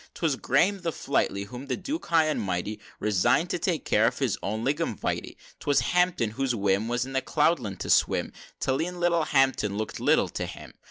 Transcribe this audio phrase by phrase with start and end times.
[0.03, 0.09] XVII.
[0.15, 4.17] 'Twas Graham the flighty, Whom the Duke high and mighty Resign'd to take care of
[4.17, 8.99] his own lignum vitæ; 'Twas Hampton, whose whim Was in Cloudland to swim, Till e'en
[8.99, 10.73] Little Hampton looked little to him!